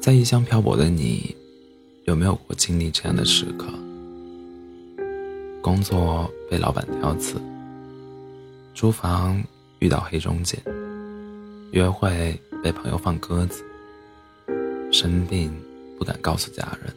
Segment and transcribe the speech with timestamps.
[0.00, 1.36] 在异乡漂泊的你，
[2.04, 3.66] 有没有过经历这样的时刻？
[5.60, 7.34] 工作被老板挑刺，
[8.74, 9.42] 租房
[9.80, 10.56] 遇到黑中介，
[11.72, 13.62] 约会被朋友放鸽子，
[14.90, 15.52] 生病
[15.98, 16.94] 不敢告诉家人，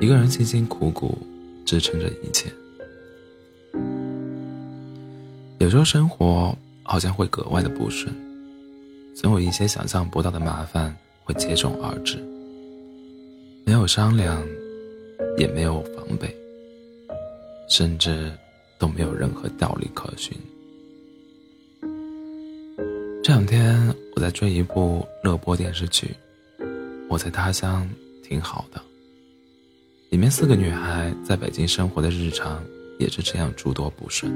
[0.00, 1.18] 一个人辛辛苦苦
[1.64, 2.52] 支撑着一切。
[5.58, 8.14] 有时候生活好像会格外的不顺，
[9.16, 12.18] 总有一些想象不到的麻烦会接踵而至，
[13.64, 14.40] 没有商量，
[15.36, 16.32] 也没有防备。
[17.66, 18.30] 甚至
[18.78, 20.36] 都没有任何道理可循。
[23.22, 26.08] 这两天我在追一部热播电视剧，
[27.08, 27.88] 《我在他乡
[28.22, 28.78] 挺好的》。
[30.10, 32.62] 里面四个女孩在北京生活的日常
[32.98, 34.30] 也是这样诸多不顺：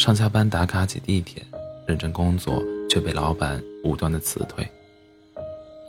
[0.00, 1.42] 上下班打卡挤地铁，
[1.84, 4.64] 认真工作却被老板无端的辞退；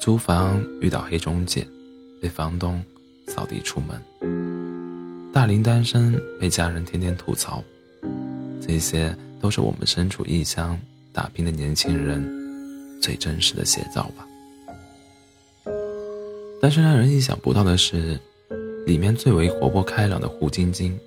[0.02, 1.66] 租房遇到黑中介，
[2.22, 2.84] 被房东
[3.28, 5.32] 扫地出门。
[5.32, 7.64] 大龄单身被家人天天吐槽，
[8.62, 10.78] 这些都是我们身处异乡
[11.14, 12.22] 打拼的年轻人
[13.02, 14.28] 最真实的写照吧。
[16.62, 18.20] 但是让人意想不到的是，
[18.86, 21.00] 里面最为活泼开朗的胡晶晶，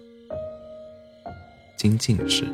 [1.76, 2.46] 金靖是，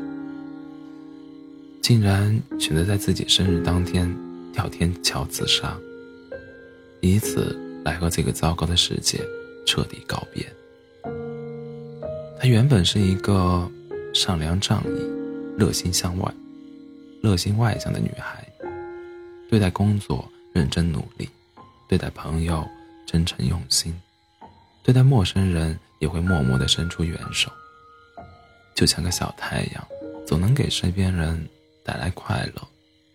[1.80, 4.14] 竟然选择在自己生日当天
[4.52, 5.76] 跳天桥自杀，
[7.00, 9.18] 以此来和这个糟糕的世界
[9.66, 10.46] 彻底告别。
[12.38, 13.68] 她原本是一个
[14.14, 16.32] 善良仗义、热心向外、
[17.22, 18.46] 热心外向的女孩，
[19.48, 21.28] 对待工作认真努力，
[21.88, 22.66] 对待朋友
[23.06, 23.94] 真诚用心，
[24.82, 27.50] 对待陌生人也会默默的伸出援手，
[28.74, 29.86] 就像个小太阳，
[30.26, 31.46] 总能给身边人
[31.84, 32.62] 带来快乐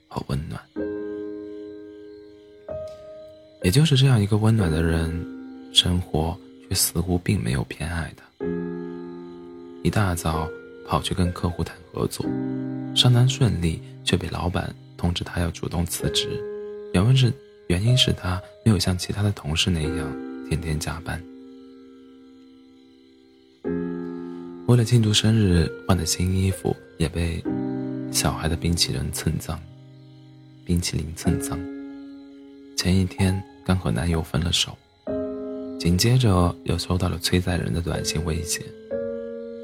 [0.07, 0.61] 和温暖。
[3.63, 5.09] 也就是这样一个温暖的人，
[5.73, 6.37] 生活
[6.69, 8.23] 却似乎并没有偏爱他。
[9.83, 10.47] 一大早
[10.87, 12.25] 跑去跟客户谈合作，
[12.95, 16.29] 商谈顺利，却被老板通知他要主动辞职，
[16.93, 17.33] 原因是
[17.67, 21.21] 原因是他没有像其他的同事那样天天加班。
[24.67, 27.43] 为了庆祝生日换的新衣服也被
[28.15, 29.59] 小孩的冰淇淋蹭脏，
[30.63, 31.59] 冰淇淋蹭脏。
[32.77, 34.73] 前一天刚和男友分了手，
[35.77, 38.63] 紧接着又收到了催债人的短信威胁。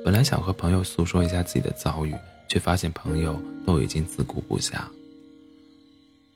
[0.04, 2.14] 本来想和朋友诉说一下自己的遭遇，
[2.50, 4.82] 却发现朋友都已经自顾不暇。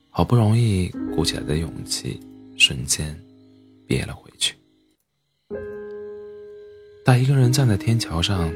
[0.08, 2.18] 好不容易鼓起来的勇气，
[2.56, 3.14] 瞬间
[3.86, 4.54] 憋了回去。
[7.04, 8.50] 他一个人站在天桥上，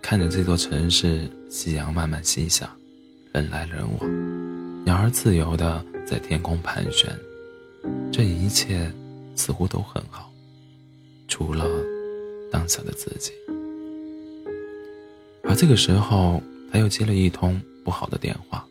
[0.00, 2.72] 看着这座城市夕阳慢慢西下，
[3.32, 7.10] 人来人往，鸟儿自由的在天空盘旋，
[8.12, 8.92] 这一切
[9.34, 10.30] 似乎都很好，
[11.28, 11.64] 除了
[12.50, 13.32] 当下的自己。
[15.44, 18.66] 而这个时候，他又接了一通不好的电话，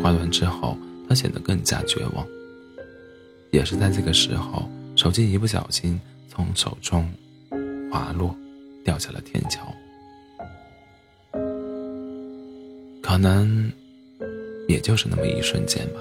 [0.00, 0.78] 挂断之后，
[1.08, 2.24] 他显得更加绝望。
[3.50, 7.12] 也是在这个时候，手机一不小心从手中
[7.90, 8.32] 滑落，
[8.84, 9.74] 掉下了天桥。
[13.02, 13.72] 可能，
[14.68, 16.00] 也就是那么一瞬间吧，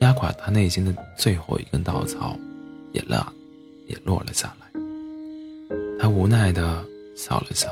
[0.00, 2.38] 压垮他内心的最后一根稻草，
[2.92, 3.32] 也落，
[3.86, 4.80] 也落了下来。
[5.98, 6.84] 他无奈的
[7.16, 7.68] 笑了笑。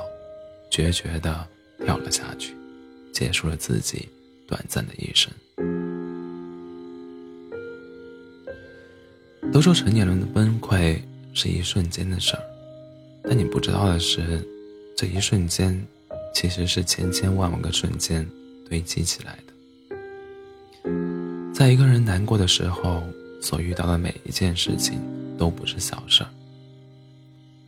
[0.72, 1.44] 决绝的
[1.84, 2.54] 跳了下去，
[3.12, 4.08] 结束了自己
[4.46, 5.28] 短暂的一生。
[9.52, 10.96] 都说成年人的崩溃
[11.34, 12.42] 是一瞬间的事儿，
[13.24, 14.46] 但你不知道的是，
[14.96, 15.84] 这一瞬间
[16.32, 18.24] 其实是千千万万个瞬间
[18.68, 19.49] 堆积起来的。
[21.60, 23.02] 在一个人难过的时候，
[23.42, 24.98] 所遇到的每一件事情
[25.36, 26.30] 都不是小事儿。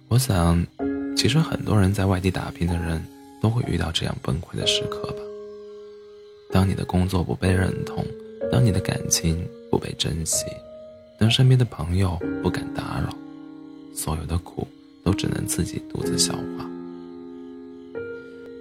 [0.08, 0.66] 我想。
[1.14, 3.04] 其实很多人在外地打拼的人，
[3.42, 5.18] 都会遇到这样崩溃的时刻吧。
[6.50, 8.02] 当你的工作不被认同，
[8.50, 10.46] 当你的感情不被珍惜，
[11.18, 13.14] 当身边的朋友不敢打扰，
[13.94, 14.66] 所有的苦
[15.04, 16.66] 都只能自己独自消化。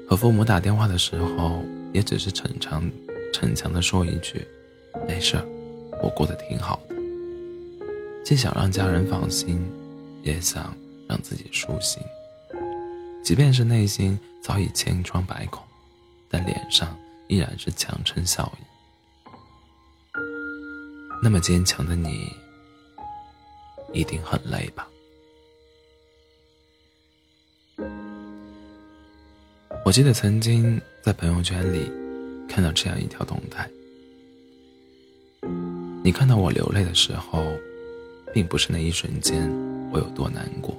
[0.10, 1.64] 和父母打电话的时候，
[1.94, 2.84] 也只是逞强，
[3.34, 4.46] 逞强的说一句
[5.08, 5.38] ：“没事，
[6.02, 6.96] 我过得挺好的。”
[8.24, 9.60] 既想让家人放心，
[10.24, 10.76] 也想
[11.08, 12.02] 让自己舒心。
[13.24, 15.64] 即便是内心早已千疮百孔，
[16.30, 16.98] 但脸上
[17.28, 18.64] 依然是强撑笑意。
[21.24, 22.32] 那么坚强的你，
[23.94, 24.88] 一定很累吧？
[29.84, 31.92] 我记得曾经在朋友圈里
[32.48, 33.70] 看到这样一条动态：
[36.04, 37.46] 你看到我流泪的时候，
[38.34, 39.48] 并不是那一瞬间
[39.92, 40.76] 我有多难过，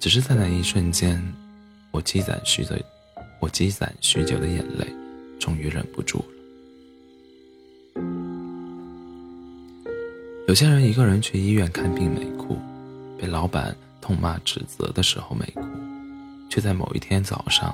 [0.00, 1.22] 只是在那一瞬间，
[1.92, 2.74] 我积攒许久、
[3.38, 4.84] 我积攒许久的眼泪，
[5.38, 6.24] 终于忍不住了。
[10.48, 12.58] 有些人一个人去医院看病没哭，
[13.16, 15.62] 被老板痛骂指责的时候没哭，
[16.50, 17.72] 却在某一天早上。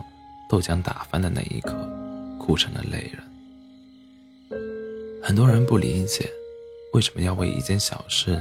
[0.49, 1.75] 豆浆打翻的那一刻，
[2.39, 3.36] 哭成了泪人。
[5.27, 6.31] 很多人不理解，
[6.93, 8.41] 为什么要为一件小事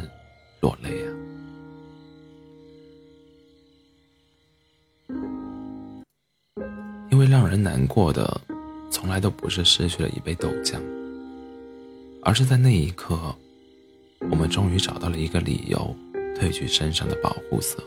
[0.59, 1.09] 落泪啊？
[7.09, 8.39] 因为让人难过的，
[8.91, 10.79] 从来都不是失去了一杯豆浆，
[12.21, 13.35] 而是在那一刻，
[14.29, 15.95] 我们终于找到了一个理由，
[16.35, 17.83] 褪去身上的保护色，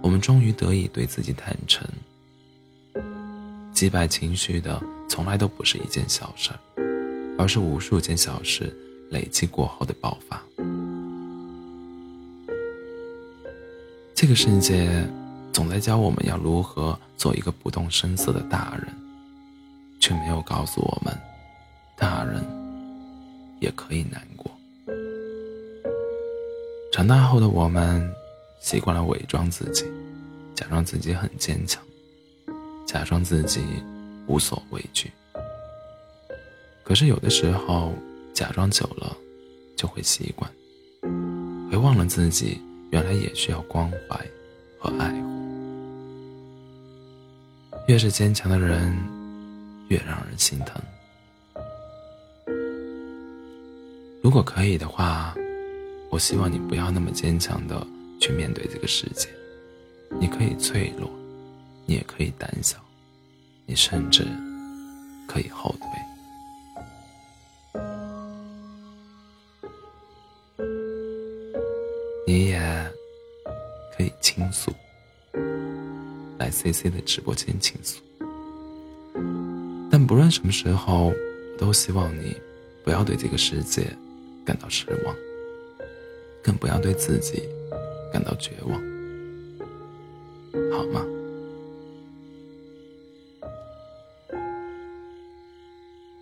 [0.00, 1.84] 我们终于得以对自己坦诚。
[3.72, 6.60] 击败情绪的从来都不是一件小事儿，
[7.38, 8.76] 而是无数件小事
[9.10, 10.42] 累积过后的爆发。
[14.14, 15.08] 这个世界
[15.52, 18.88] 总在教我们要如何做一个不动声色的大人，
[20.00, 21.16] 却没有告诉我们，
[21.96, 22.44] 大人
[23.60, 24.50] 也可以难过。
[26.92, 28.12] 长大后的我们
[28.60, 29.84] 习惯了伪装自己，
[30.56, 31.80] 假装自己很坚强。
[32.84, 33.60] 假装自己
[34.26, 35.12] 无所畏惧，
[36.88, 37.92] 可是有的时候
[38.32, 39.14] 假装久了
[39.76, 40.50] 就会习惯，
[41.70, 42.58] 会忘了自己
[42.90, 44.26] 原来也需要关怀
[44.78, 45.28] 和爱护。
[47.88, 48.90] 越是坚强的人，
[49.88, 50.80] 越让人心疼。
[54.22, 55.34] 如果可以的话，
[56.08, 57.86] 我希望你不要那么坚强的
[58.18, 59.28] 去面对这个世界，
[60.18, 61.10] 你可以脆弱。
[61.84, 62.78] 你也可以胆小，
[63.66, 64.26] 你甚至
[65.26, 65.88] 可以后退，
[76.58, 78.02] C C 的直播间倾诉。
[79.90, 81.14] 但不论什么时候，我
[81.56, 82.36] 都希望你
[82.84, 83.86] 不要对这个世界
[84.44, 85.14] 感到失望，
[86.42, 87.48] 更不要对自己
[88.12, 88.72] 感到绝望，
[90.72, 91.06] 好吗？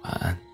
[0.02, 0.45] 晚安。